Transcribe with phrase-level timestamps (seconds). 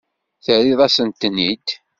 [0.45, 1.67] Terriḍ-asent-ten-id.